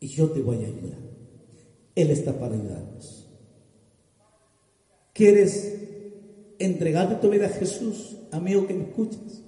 [0.00, 0.98] y yo te voy a ayudar.
[1.94, 3.28] Él está para ayudarnos.
[5.12, 5.76] ¿Quieres
[6.58, 9.42] entregarte tu vida a Jesús, amigo que me escuchas?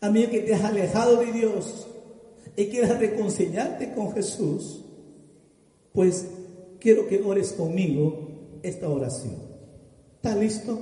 [0.00, 1.86] Amigo que te has alejado de Dios
[2.56, 4.84] y quieres reconciliarte con Jesús,
[5.98, 6.28] pues
[6.78, 9.34] quiero que ores conmigo esta oración.
[10.14, 10.78] ¿Está listo?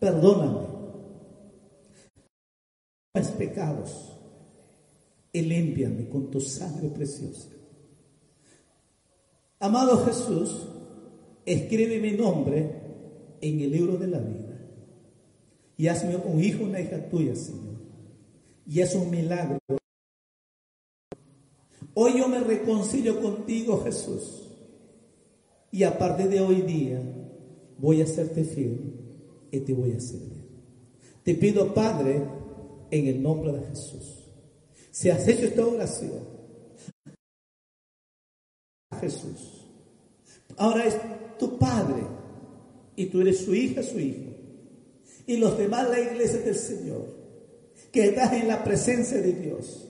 [0.00, 0.66] Perdóname
[3.14, 4.18] mis pecados
[5.30, 7.50] y límpiame con tu sangre preciosa.
[9.60, 10.68] Amado Jesús,
[11.44, 12.80] escribe mi nombre
[13.42, 14.58] en el libro de la vida
[15.76, 17.76] y hazme un hijo, una hija tuya, Señor.
[18.66, 19.58] Y es un milagro.
[22.00, 24.46] Hoy yo me reconcilio contigo, Jesús.
[25.72, 27.02] Y a partir de hoy día
[27.76, 28.92] voy a serte fiel
[29.50, 30.44] y te voy a servir.
[31.24, 32.22] Te pido, Padre,
[32.92, 34.30] en el nombre de Jesús.
[34.92, 36.22] Si has hecho esta oración,
[39.00, 39.66] Jesús,
[40.56, 40.96] ahora es
[41.36, 42.04] tu Padre
[42.94, 44.30] y tú eres su hija, su hijo.
[45.26, 47.12] Y los demás, la iglesia del Señor,
[47.90, 49.87] que estás en la presencia de Dios.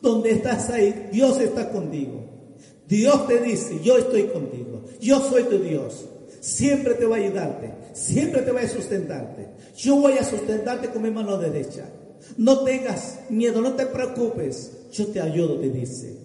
[0.00, 2.24] Donde estás ahí, Dios está contigo.
[2.88, 4.82] Dios te dice, yo estoy contigo.
[5.00, 6.06] Yo soy tu Dios.
[6.40, 7.72] Siempre te voy a ayudarte.
[7.92, 9.48] Siempre te voy a sustentarte.
[9.76, 11.84] Yo voy a sustentarte con mi mano derecha.
[12.36, 14.72] No tengas miedo, no te preocupes.
[14.92, 16.16] Yo te ayudo, te dice.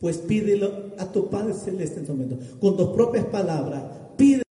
[0.00, 2.38] Pues pídelo a tu Padre Celeste en este momento.
[2.58, 3.82] Con tus propias palabras,
[4.16, 4.42] pide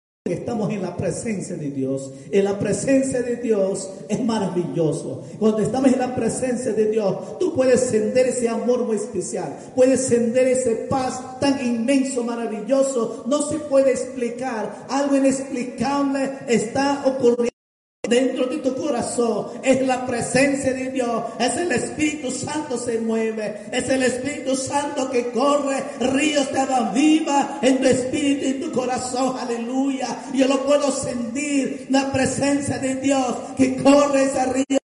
[0.50, 2.12] estamos en la presencia de Dios.
[2.32, 5.22] En la presencia de Dios es maravilloso.
[5.38, 9.56] Cuando estamos en la presencia de Dios, tú puedes sender ese amor muy especial.
[9.76, 13.26] Puedes sender ese paz tan inmenso, maravilloso.
[13.28, 14.88] No se puede explicar.
[14.89, 17.49] Algo inexplicable está ocurriendo
[18.10, 23.68] dentro de tu corazón es la presencia de Dios, es el Espíritu Santo se mueve,
[23.72, 25.84] es el Espíritu Santo que corre.
[26.00, 30.08] Ríos de agua viva en tu espíritu y en tu corazón, aleluya.
[30.34, 34.78] Yo lo puedo sentir, la presencia de Dios que corre ese río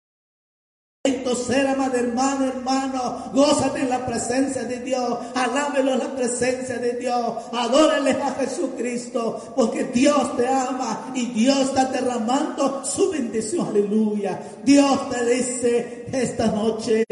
[1.35, 6.93] ser, amado hermano, hermano, gózate en la presencia de Dios, alábelo en la presencia de
[6.93, 14.39] Dios, adórale a Jesucristo, porque Dios te ama y Dios está derramando su bendición, aleluya.
[14.63, 17.05] Dios te dice esta noche,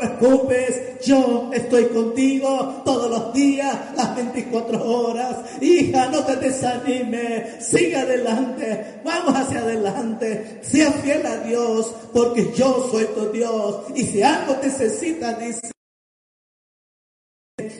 [0.00, 5.36] preocupes, yo estoy contigo todos los días, las 24 horas.
[5.60, 12.88] Hija, no te desanimes, sigue adelante, vamos hacia adelante, sea fiel a Dios, porque yo
[12.90, 13.82] soy tu Dios.
[13.94, 15.70] Y si algo necesitas, dice,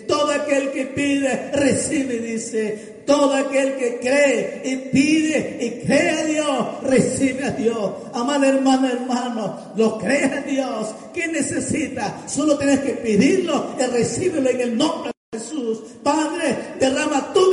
[0.06, 3.00] todo aquel que pide, recibe, dice.
[3.06, 7.92] Todo aquel que cree y pide y cree a Dios, recibe a Dios.
[8.12, 10.94] Amado hermano, hermano, lo cree a Dios.
[11.12, 12.22] ¿Qué necesita?
[12.28, 15.80] Solo tienes que pedirlo y recibirlo en el nombre de Jesús.
[16.04, 17.52] Padre, derrama tu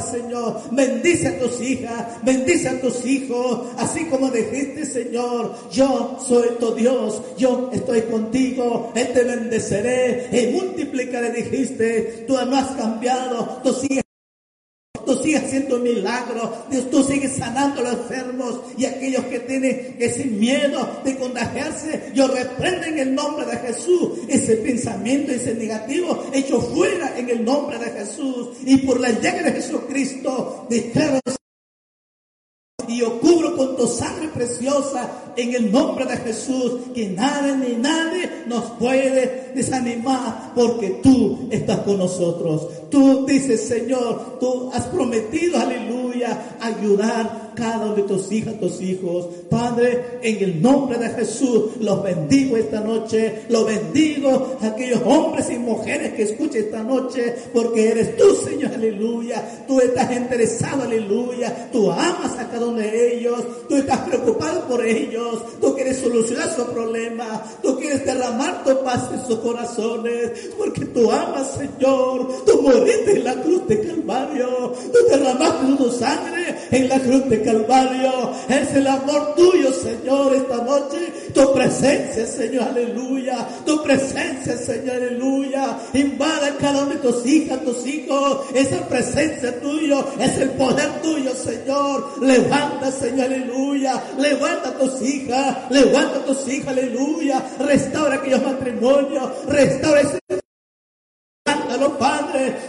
[0.00, 0.60] Señor.
[0.70, 3.60] Bendice a tus hijas, bendice a tus hijos.
[3.76, 11.30] Así como dijiste, Señor, yo soy tu Dios, yo estoy contigo, te bendeceré y multiplicaré,
[11.30, 12.24] dijiste.
[12.26, 14.07] Tú no has cambiado, tú sigues
[15.34, 21.00] haciendo milagros, Dios, tú sigues sanando a los enfermos y aquellos que tienen ese miedo
[21.04, 27.18] de contagiarse, yo reprendo en el nombre de Jesús ese pensamiento, ese negativo, hecho fuera
[27.18, 28.48] en el nombre de Jesús.
[28.64, 31.20] Y por la llaga de Jesucristo, declaro
[32.88, 37.76] y yo cubro con tu sangre preciosa en el nombre de Jesús, que nada ni
[37.76, 42.68] nadie nos puede desanimar porque tú estás con nosotros.
[42.90, 49.26] Tú dices, Señor, tú has prometido, aleluya, ayudar cada uno de tus hijas, tus hijos.
[49.50, 55.50] Padre, en el nombre de Jesús, los bendigo esta noche, los bendigo a aquellos hombres
[55.50, 59.64] y mujeres que escuchen esta noche, porque eres tú, Señor, aleluya.
[59.66, 61.68] Tú estás interesado, aleluya.
[61.72, 66.54] Tú amas a cada uno de ellos, tú estás preocupado por ellos, tú quieres solucionar
[66.54, 72.44] sus problemas, tú quieres derramar tu paz en sus corazones, porque tú amas, Señor.
[72.46, 77.42] Tú moriste en la cruz de Calvario, tú derramaste tu sangre en la cruz de
[77.42, 77.47] Calvario.
[77.48, 78.32] Calvario.
[78.48, 81.12] Es el amor tuyo, Señor, esta noche.
[81.32, 83.48] Tu presencia, Señor, aleluya.
[83.64, 85.78] Tu presencia, Señor, aleluya.
[85.94, 88.40] Invada cada uno de tus hijas, tus hijos.
[88.54, 92.22] Esa presencia tuya es el poder tuyo, Señor.
[92.22, 94.02] Levanta, Señor, aleluya.
[94.18, 95.56] Levanta a tus hijas.
[95.70, 97.42] Levanta a tus hijas, aleluya.
[97.60, 99.46] Restaura aquellos matrimonios.
[99.46, 100.18] Restaura ese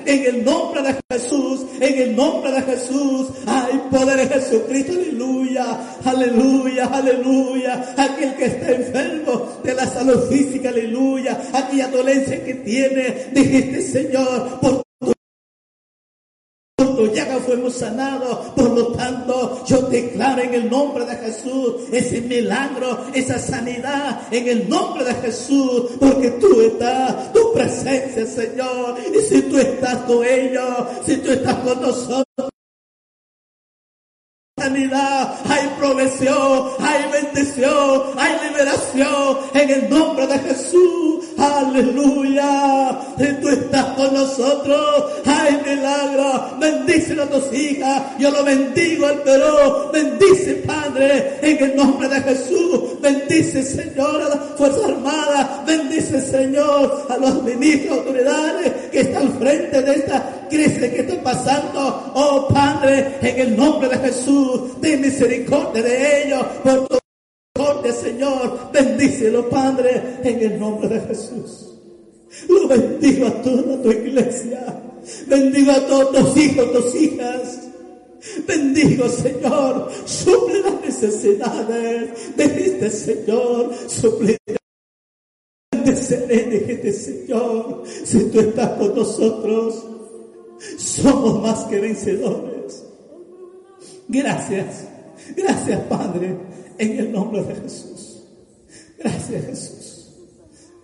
[0.05, 5.79] En el nombre de Jesús, en el nombre de Jesús, hay poder en Jesucristo, aleluya,
[6.03, 7.93] aleluya, aleluya.
[7.97, 14.59] Aquel que está enfermo de la salud física, aleluya, aquella dolencia que tiene, dijiste Señor,
[14.59, 14.88] por
[17.13, 18.49] ya que fuimos sanados.
[18.55, 24.47] Por lo tanto, yo declaro en el nombre de Jesús ese milagro, esa sanidad en
[24.47, 28.97] el nombre de Jesús, porque tú estás, tu presencia, Señor.
[29.13, 32.49] Y si tú estás con ellos, si tú estás con nosotros,
[34.57, 41.25] sanidad, hay provisión, hay bendición, hay liberación en el nombre de Jesús.
[41.39, 42.99] Aleluya.
[43.41, 45.05] Tú estás con nosotros.
[45.25, 46.57] Hay milagro.
[46.59, 48.03] Bendice a tus hijas.
[48.19, 49.89] Yo lo bendigo al Perú.
[49.93, 52.99] Bendice, Padre, en el nombre de Jesús.
[53.01, 55.63] Bendice, Señor, a la Fuerza Armada.
[55.65, 61.21] Bendice, Señor, a los ministros, autoridades que están al frente de esta crisis que está
[61.23, 62.11] pasando.
[62.15, 66.98] Oh, Padre, en el nombre de Jesús, ten misericordia de ellos por tu
[67.93, 68.71] Señor.
[68.71, 71.65] Bendícelo, Padre, en el nombre de Jesús.
[72.47, 74.81] Lo bendigo a toda tu iglesia.
[75.27, 77.59] Bendigo a todos tus hijos, tus hijas.
[78.45, 84.37] Bendigo, Señor, suple las necesidades de este Señor, suple
[85.71, 89.85] este Señor, si tú estás con nosotros,
[90.77, 92.83] somos más que vencedores.
[94.07, 94.87] Gracias,
[95.35, 96.35] gracias Padre,
[96.79, 98.23] en el nombre de Jesús.
[98.97, 100.09] Gracias Jesús.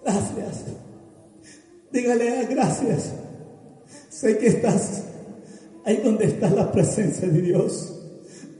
[0.04, 0.64] Gracias.
[1.92, 3.14] Dígale gracias.
[4.10, 5.04] Sé que estás
[5.86, 7.94] ahí donde está la presencia de Dios.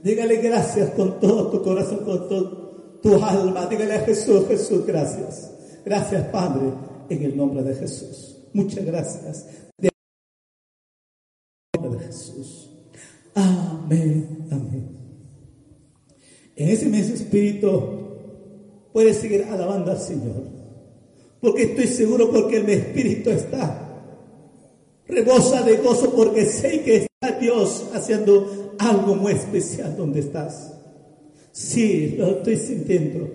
[0.02, 3.66] Dígale gracias con todo tu corazón, con todo tu alma.
[3.66, 5.50] Dígale a Jesús, Jesús, gracias.
[5.84, 6.72] Gracias Padre,
[7.08, 8.36] en el nombre de Jesús.
[8.54, 9.46] Muchas gracias.
[9.78, 9.90] En
[11.74, 12.70] el nombre de Jesús.
[13.34, 14.95] Amén, amén.
[16.56, 17.82] En ese mismo espíritu
[18.92, 20.42] puedes seguir alabando al Señor.
[21.40, 23.82] Porque estoy seguro porque mi espíritu está.
[25.06, 30.72] Rebosa de gozo porque sé que está Dios haciendo algo muy especial donde estás.
[31.52, 33.28] Sí, lo estoy sintiendo.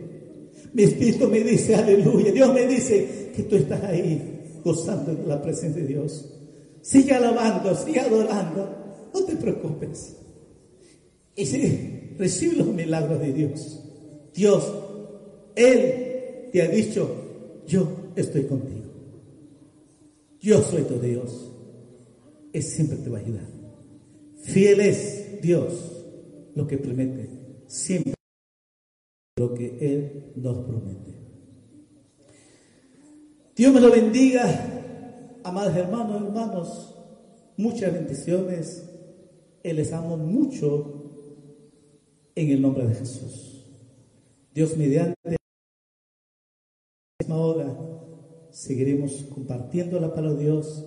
[0.73, 2.31] Mi espíritu me dice, aleluya.
[2.31, 6.25] Dios me dice que tú estás ahí gozando de la presencia de Dios.
[6.81, 8.75] Sigue alabando, sigue adorando.
[9.13, 10.15] No te preocupes.
[11.35, 13.83] Y sí, recibe los milagros de Dios.
[14.33, 14.71] Dios,
[15.55, 17.15] Él te ha dicho,
[17.67, 18.81] yo estoy contigo.
[20.39, 21.51] Yo soy tu Dios.
[22.51, 23.47] Él siempre te va a ayudar.
[24.41, 26.03] Fiel es Dios
[26.55, 27.29] lo que promete.
[27.67, 28.13] Siempre
[29.37, 31.11] lo que Él nos promete.
[33.55, 36.95] Dios me lo bendiga, amados hermanos, hermanos.
[37.57, 38.87] Muchas bendiciones.
[39.63, 40.90] Les amo mucho
[42.41, 43.65] en el nombre de Jesús.
[44.53, 45.37] Dios mediante la
[47.19, 47.77] misma hora
[48.49, 50.85] seguiremos compartiendo la palabra de Dios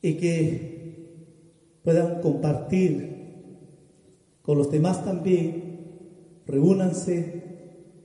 [0.00, 3.14] y que puedan compartir
[4.42, 5.66] con los demás también.
[6.46, 7.42] Reúnanse,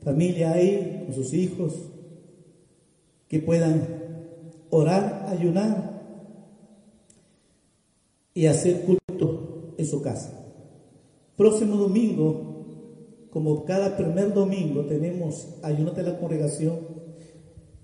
[0.03, 1.91] familia ahí, con sus hijos,
[3.27, 3.87] que puedan
[4.69, 6.01] orar, ayunar
[8.33, 10.40] y hacer culto en su casa.
[11.41, 16.81] Próximo domingo, como cada primer domingo, tenemos ayuno de la congregación.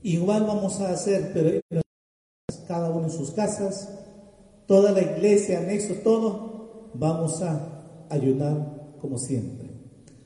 [0.03, 1.59] Igual vamos a hacer, pero
[2.67, 3.91] cada uno en sus casas,
[4.67, 9.71] toda la iglesia, anexo, todo, vamos a ayunar como siempre.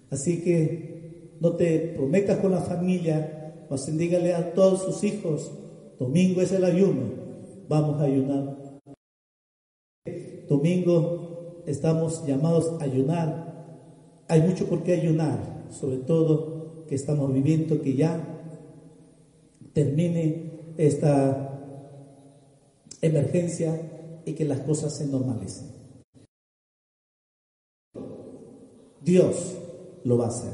[0.10, 5.50] Así que no te prometas con la familia, mas dígale a todos sus hijos,
[5.98, 7.04] domingo es el ayuno,
[7.70, 8.82] vamos a ayunar.
[10.50, 11.21] Domingo
[11.72, 14.24] estamos llamados a ayunar.
[14.28, 18.22] Hay mucho por qué ayunar, sobre todo que estamos viviendo que ya
[19.74, 21.60] termine esta
[23.02, 25.72] emergencia y que las cosas se normalicen.
[29.04, 29.58] Dios
[30.04, 30.54] lo va a hacer,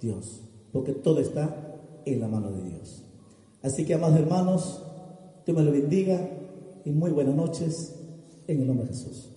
[0.00, 3.02] Dios, porque todo está en la mano de Dios.
[3.62, 4.82] Así que, amados hermanos,
[5.46, 6.28] Dios me lo bendiga
[6.84, 7.94] y muy buenas noches
[8.46, 9.33] en el nombre de Jesús.